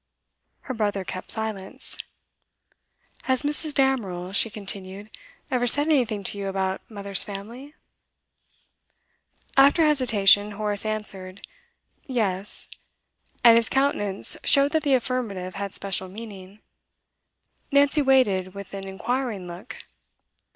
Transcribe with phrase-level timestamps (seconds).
[0.61, 1.95] Her brother kept silence.
[3.25, 3.75] 'Has Mrs.
[3.75, 5.11] Damerel,' she continued,
[5.51, 7.75] 'ever said anything to you about mother's family?'
[9.55, 11.45] After hesitation, Horace answered,
[12.07, 12.67] 'Yes,'
[13.43, 16.61] and his countenance showed that the affirmative had special meaning.
[17.71, 19.83] Nancy waited with an inquiring look.